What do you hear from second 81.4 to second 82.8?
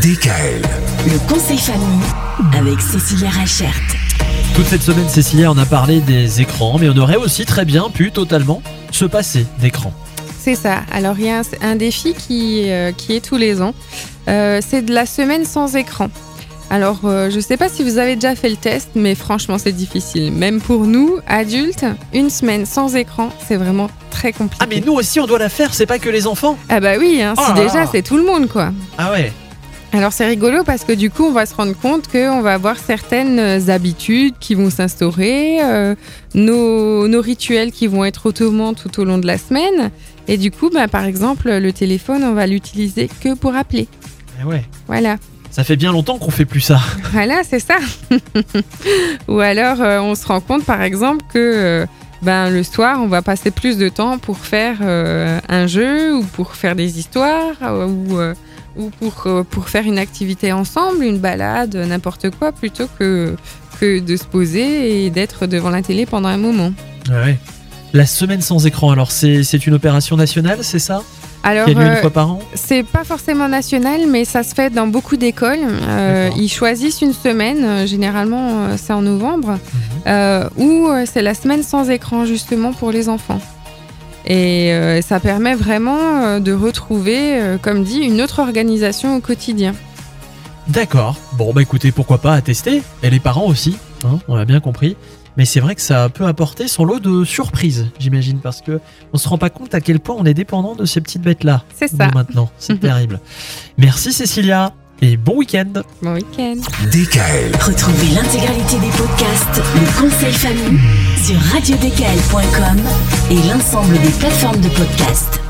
sans écran justement